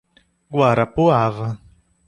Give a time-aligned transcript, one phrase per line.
[0.55, 1.47] Guarapuava